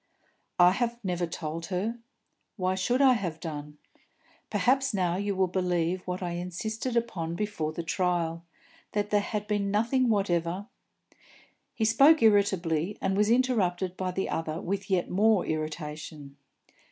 [0.57, 1.99] "I have never told her.
[2.55, 3.77] Why should I have done?
[4.49, 8.43] Perhaps now you will believe what I insisted upon before the trial,
[8.93, 10.65] that there had been nothing whatever"
[11.75, 16.35] He spoke irritably, and was interrupted by the other with yet more irritation.